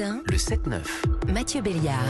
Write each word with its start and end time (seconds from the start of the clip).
matin, 0.00 0.22
Le 0.30 0.36
7-9. 0.36 1.32
Mathieu 1.32 1.60
Béliard. 1.60 2.04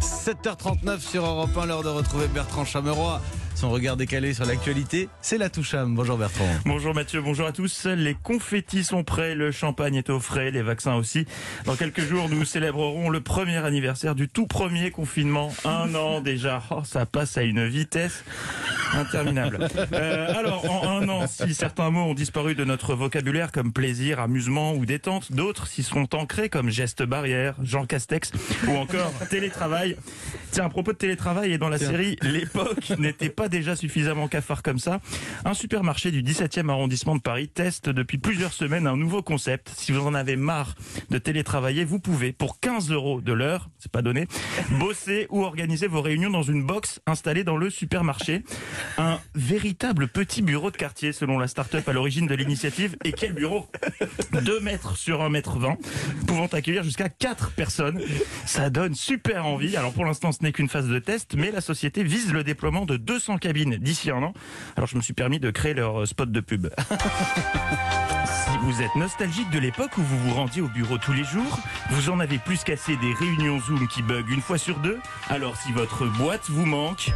7h39 0.00 1.00
sur 1.00 1.24
Europe 1.24 1.50
1, 1.56 1.66
l'heure 1.66 1.82
de 1.82 1.88
retrouver 1.88 2.26
Bertrand 2.28 2.64
Chameroy. 2.64 3.20
Son 3.54 3.70
regard 3.70 3.96
décalé 3.96 4.32
sur 4.32 4.46
l'actualité, 4.46 5.08
c'est 5.20 5.36
la 5.36 5.50
toucham. 5.50 5.94
Bonjour 5.94 6.16
Bertrand. 6.16 6.48
Bonjour 6.64 6.94
Mathieu, 6.94 7.20
bonjour 7.20 7.46
à 7.46 7.52
tous. 7.52 7.84
Les 7.84 8.14
confettis 8.14 8.84
sont 8.84 9.04
prêts, 9.04 9.34
le 9.34 9.50
champagne 9.50 9.96
est 9.96 10.08
au 10.08 10.18
frais, 10.18 10.50
les 10.50 10.62
vaccins 10.62 10.94
aussi. 10.94 11.26
Dans 11.66 11.76
quelques 11.76 12.00
jours, 12.00 12.28
nous 12.30 12.46
célébrerons 12.46 13.10
le 13.10 13.20
premier 13.20 13.58
anniversaire 13.58 14.14
du 14.14 14.28
tout 14.28 14.46
premier 14.46 14.90
confinement. 14.90 15.52
Un 15.66 15.94
an 15.94 16.20
déjà. 16.20 16.62
Oh, 16.70 16.82
ça 16.84 17.04
passe 17.04 17.36
à 17.36 17.42
une 17.42 17.66
vitesse 17.66 18.24
interminable. 18.94 19.68
Euh, 19.92 20.38
alors, 20.38 20.70
en 20.70 21.00
un 21.00 21.08
an, 21.08 21.26
si 21.26 21.54
certains 21.54 21.90
mots 21.90 22.04
ont 22.04 22.14
disparu 22.14 22.54
de 22.54 22.64
notre 22.64 22.94
vocabulaire 22.94 23.52
comme 23.52 23.72
plaisir, 23.72 24.20
amusement 24.20 24.74
ou 24.74 24.86
détente, 24.86 25.32
d'autres 25.32 25.66
s'y 25.66 25.82
sont 25.82 26.14
ancrés 26.14 26.48
comme 26.48 26.70
geste 26.70 27.02
barrière, 27.02 27.54
Jean 27.62 27.86
Castex 27.86 28.32
ou 28.68 28.76
encore 28.76 29.12
télétravail. 29.30 29.96
Tiens, 30.50 30.64
à 30.64 30.68
propos 30.68 30.92
de 30.92 30.96
télétravail 30.96 31.52
et 31.52 31.58
dans 31.58 31.68
la 31.68 31.78
série 31.78 32.16
L'époque 32.22 32.92
n'était 32.98 33.28
pas 33.28 33.48
déjà 33.48 33.76
suffisamment 33.76 34.26
cafard 34.26 34.62
comme 34.62 34.80
ça, 34.80 35.00
un 35.44 35.54
supermarché 35.54 36.10
du 36.10 36.22
17e 36.24 36.68
arrondissement 36.68 37.14
de 37.14 37.20
Paris 37.20 37.48
teste 37.48 37.88
depuis 37.88 38.18
plusieurs 38.18 38.52
semaines 38.52 38.88
un 38.88 38.96
nouveau 38.96 39.22
concept. 39.22 39.70
Si 39.76 39.92
vous 39.92 40.04
en 40.04 40.12
avez 40.12 40.34
marre 40.34 40.74
de 41.10 41.18
télétravailler, 41.18 41.84
vous 41.84 42.00
pouvez, 42.00 42.32
pour 42.32 42.58
15 42.58 42.90
euros 42.90 43.20
de 43.20 43.32
l'heure, 43.32 43.70
c'est 43.78 43.92
pas 43.92 44.02
donné, 44.02 44.26
bosser 44.72 45.28
ou 45.30 45.44
organiser 45.44 45.86
vos 45.86 46.02
réunions 46.02 46.30
dans 46.30 46.42
une 46.42 46.64
box 46.64 47.00
installée 47.06 47.44
dans 47.44 47.56
le 47.56 47.70
supermarché. 47.70 48.42
Un 48.98 49.20
véritable 49.36 50.08
petit 50.08 50.42
bureau 50.42 50.72
de 50.72 50.76
quartier 50.76 51.12
selon 51.12 51.38
la 51.38 51.46
start-up 51.46 51.88
à 51.88 51.92
l'origine 51.92 52.26
de 52.26 52.34
l'initiative. 52.34 52.96
Et 53.04 53.12
quel 53.12 53.34
bureau? 53.34 53.68
2 54.32 54.60
mètres 54.60 54.96
sur 54.96 55.22
1 55.22 55.28
mètre 55.28 55.58
20, 55.58 55.76
pouvant 56.26 56.46
accueillir 56.46 56.82
jusqu'à 56.82 57.08
4 57.08 57.52
personnes. 57.52 58.00
Ça 58.46 58.68
donne 58.68 58.94
super 58.94 59.46
envie. 59.46 59.76
Alors 59.76 59.92
pour 59.92 60.04
l'instant, 60.04 60.32
ce 60.40 60.46
n'est 60.46 60.52
qu'une 60.52 60.70
phase 60.70 60.88
de 60.88 60.98
test, 60.98 61.34
mais 61.36 61.50
la 61.50 61.60
société 61.60 62.02
vise 62.02 62.32
le 62.32 62.42
déploiement 62.42 62.86
de 62.86 62.96
200 62.96 63.36
cabines 63.36 63.76
d'ici 63.76 64.10
un 64.10 64.22
an. 64.22 64.32
Alors 64.74 64.88
je 64.88 64.96
me 64.96 65.02
suis 65.02 65.12
permis 65.12 65.38
de 65.38 65.50
créer 65.50 65.74
leur 65.74 66.06
spot 66.06 66.32
de 66.32 66.40
pub. 66.40 66.68
Si 68.26 68.58
vous 68.62 68.82
êtes 68.82 68.94
nostalgique 68.96 69.50
de 69.50 69.58
l'époque 69.58 69.96
où 69.96 70.02
vous 70.02 70.18
vous 70.18 70.34
rendiez 70.34 70.60
au 70.60 70.68
bureau 70.68 70.98
tous 70.98 71.12
les 71.12 71.22
jours, 71.24 71.58
vous 71.90 72.10
en 72.10 72.18
avez 72.18 72.38
plus 72.38 72.64
cassé 72.64 72.96
des 72.96 73.12
réunions 73.14 73.60
Zoom 73.60 73.86
qui 73.86 74.02
bug 74.02 74.28
une 74.28 74.40
fois 74.40 74.58
sur 74.58 74.78
deux, 74.78 74.98
alors 75.28 75.56
si 75.56 75.72
votre 75.72 76.06
boîte 76.06 76.48
vous 76.48 76.66
manque... 76.66 77.12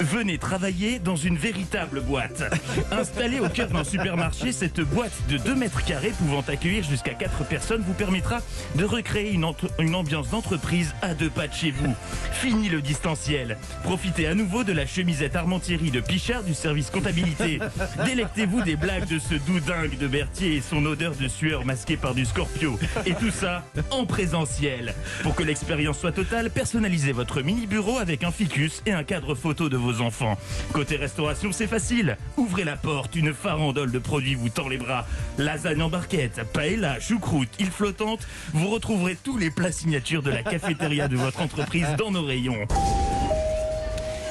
Venez 0.00 0.38
travailler 0.38 1.00
dans 1.00 1.16
une 1.16 1.36
véritable 1.36 2.00
boîte. 2.00 2.44
Installée 2.92 3.40
au 3.40 3.48
cœur 3.48 3.68
d'un 3.68 3.82
supermarché, 3.82 4.52
cette 4.52 4.80
boîte 4.80 5.12
de 5.28 5.38
2 5.38 5.54
mètres 5.56 5.84
carrés 5.84 6.12
pouvant 6.18 6.44
accueillir 6.46 6.84
jusqu'à 6.84 7.14
4 7.14 7.44
personnes 7.44 7.82
vous 7.84 7.94
permettra 7.94 8.40
de 8.76 8.84
recréer 8.84 9.32
une, 9.32 9.94
ambiance 9.94 10.30
d'entreprise 10.30 10.94
à 11.02 11.14
deux 11.14 11.30
pas 11.30 11.48
de 11.48 11.52
chez 11.52 11.72
vous. 11.72 11.94
Fini 12.32 12.68
le 12.68 12.80
distanciel. 12.80 13.58
Profitez 13.82 14.28
à 14.28 14.34
nouveau 14.34 14.62
de 14.62 14.72
la 14.72 14.86
chemisette 14.86 15.34
Armentieri 15.34 15.90
de 15.90 16.00
Pichard 16.00 16.44
du 16.44 16.54
service 16.54 16.90
comptabilité. 16.90 17.58
Délectez-vous 18.04 18.62
des 18.62 18.76
blagues 18.76 19.08
de 19.08 19.18
ce 19.18 19.34
doudingue 19.34 19.98
de 19.98 20.06
Berthier 20.06 20.56
et 20.56 20.60
son 20.60 20.84
odeur 20.86 21.14
de 21.16 21.26
sueur 21.26 21.64
masquée 21.64 21.96
par 21.96 22.14
du 22.14 22.24
Scorpio. 22.24 22.78
Et 23.04 23.14
tout 23.14 23.30
ça 23.30 23.64
en 23.90 24.06
présentiel. 24.06 24.94
Pour 25.22 25.34
que 25.34 25.42
l'expérience 25.42 25.98
soit 25.98 26.12
totale, 26.12 26.50
personnalisez 26.50 27.12
votre 27.12 27.42
mini 27.42 27.66
bureau 27.66 27.98
avec 27.98 28.22
un 28.22 28.30
ficus 28.30 28.82
et 28.86 28.92
un 28.92 29.02
cadre 29.02 29.34
photo 29.34 29.68
de 29.68 29.76
vos 29.76 29.87
enfants. 30.00 30.38
Côté 30.72 30.96
restauration, 30.96 31.52
c'est 31.52 31.66
facile. 31.66 32.16
Ouvrez 32.36 32.64
la 32.64 32.76
porte, 32.76 33.16
une 33.16 33.34
farandole 33.34 33.90
de 33.90 33.98
produits 33.98 34.34
vous 34.34 34.48
tend 34.48 34.68
les 34.68 34.78
bras. 34.78 35.06
Lasagne 35.38 35.82
en 35.82 35.88
barquette, 35.88 36.40
paella, 36.52 37.00
choucroute, 37.00 37.48
île 37.58 37.70
flottante. 37.70 38.26
Vous 38.52 38.68
retrouverez 38.68 39.16
tous 39.22 39.36
les 39.36 39.50
plats 39.50 39.72
signatures 39.72 40.22
de 40.22 40.30
la 40.30 40.42
cafétéria 40.42 41.08
de 41.08 41.16
votre 41.16 41.40
entreprise 41.40 41.86
dans 41.96 42.10
nos 42.10 42.24
rayons. 42.24 42.66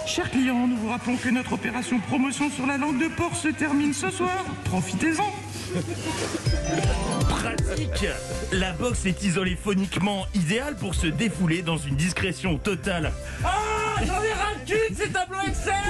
Chers 0.05 0.31
clients, 0.31 0.67
nous 0.67 0.77
vous 0.77 0.89
rappelons 0.89 1.17
que 1.17 1.29
notre 1.29 1.53
opération 1.53 1.99
promotion 1.99 2.49
sur 2.49 2.65
la 2.65 2.77
langue 2.77 2.97
de 2.97 3.09
porc 3.13 3.35
se 3.35 3.49
termine 3.49 3.93
ce 3.93 4.09
soir. 4.09 4.45
Profitez-en. 4.63 5.31
Pratique 7.27 8.07
La 8.53 8.71
box 8.71 9.05
est 9.05 9.21
isolée 9.23 9.57
phoniquement, 9.61 10.25
idéale 10.33 10.75
pour 10.77 10.95
se 10.95 11.07
défouler 11.07 11.61
dans 11.61 11.77
une 11.77 11.95
discrétion 11.95 12.57
totale. 12.57 13.11
Ah 13.43 13.57
Cul 14.67 14.75
de 14.89 14.95
ces 14.97 15.09
tableaux 15.09 15.39
Excel 15.47 15.86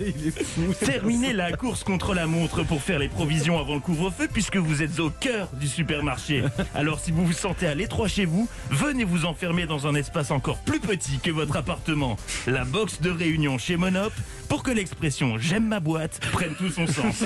Il 0.00 0.28
est 0.28 0.44
fou. 0.44 0.74
Terminez 0.84 1.32
la 1.32 1.52
course 1.52 1.84
contre 1.84 2.14
la 2.14 2.26
montre 2.26 2.62
pour 2.64 2.82
faire 2.82 2.98
les 2.98 3.08
provisions 3.08 3.58
avant 3.58 3.74
le 3.74 3.80
couvre-feu 3.80 4.28
puisque 4.32 4.56
vous 4.56 4.82
êtes 4.82 4.98
au 5.00 5.10
cœur 5.10 5.48
du 5.58 5.66
supermarché. 5.68 6.42
Alors 6.74 7.00
si 7.00 7.10
vous 7.10 7.24
vous 7.26 7.32
sentez 7.32 7.66
à 7.66 7.74
l'étroit 7.74 8.08
chez 8.08 8.24
vous, 8.24 8.48
venez 8.70 9.04
vous 9.04 9.24
enfermer 9.24 9.66
dans 9.66 9.86
un 9.86 9.94
espace 9.94 10.30
encore 10.30 10.58
plus 10.58 10.80
petit 10.80 11.18
que 11.18 11.30
votre 11.30 11.56
appartement. 11.56 12.16
La 12.46 12.64
box 12.64 13.00
de 13.00 13.10
réunion 13.10 13.58
chez 13.58 13.76
Monop 13.76 14.12
pour 14.48 14.62
que 14.62 14.70
l'expression 14.70 15.38
j'aime 15.38 15.66
ma 15.66 15.80
boîte 15.80 16.20
prenne 16.32 16.54
tout 16.54 16.70
son 16.70 16.86
sens. 16.86 17.24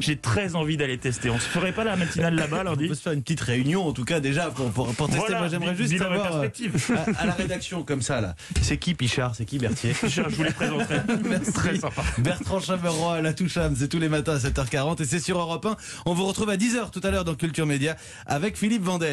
J'ai 0.00 0.16
très 0.16 0.54
envie 0.54 0.76
d'aller 0.76 0.98
tester. 0.98 1.30
On 1.30 1.38
se 1.38 1.48
ferait 1.48 1.72
pas 1.72 1.84
la 1.84 1.96
matinale 1.96 2.34
là-bas 2.34 2.60
On 2.60 2.70
lundi 2.70 2.88
peut 2.88 2.94
se 2.94 3.02
faire 3.02 3.12
une 3.12 3.22
petite 3.22 3.40
réunion 3.40 3.86
en 3.86 3.92
tout 3.92 4.04
cas 4.04 4.20
déjà 4.20 4.50
pour, 4.50 4.70
pour, 4.70 4.94
pour 4.94 5.06
tester. 5.08 5.20
Voilà, 5.20 5.38
Moi 5.40 5.48
j'aimerais 5.48 5.76
juste 5.76 5.98
savoir 5.98 6.36
euh, 6.36 6.48
à, 7.16 7.22
à 7.22 7.26
la 7.26 7.32
rédaction 7.32 7.82
comme 7.82 8.02
ça 8.02 8.20
là. 8.20 8.34
C'est 8.60 8.76
qui 8.76 8.94
Pichard? 8.94 9.34
C'est 9.34 9.44
qui 9.44 9.58
Berthier? 9.58 9.94
Je 10.06 10.22
vous 10.22 10.42
les 10.42 10.52
présenterai. 10.52 11.00
Merci. 11.28 11.52
Très 11.52 11.71
Bertrand 12.18 12.60
Chameroy, 12.60 13.20
la 13.20 13.32
toucham, 13.32 13.74
c'est 13.76 13.88
tous 13.88 13.98
les 13.98 14.08
matins 14.08 14.34
à 14.34 14.38
7h40 14.38 15.02
et 15.02 15.04
c'est 15.04 15.20
sur 15.20 15.38
Europe 15.38 15.66
1. 15.66 15.76
On 16.06 16.14
vous 16.14 16.24
retrouve 16.24 16.50
à 16.50 16.56
10h 16.56 16.90
tout 16.90 17.00
à 17.02 17.10
l'heure 17.10 17.24
dans 17.24 17.34
Culture 17.34 17.66
Média 17.66 17.96
avec 18.26 18.56
Philippe 18.56 18.82
Vandel. 18.82 19.10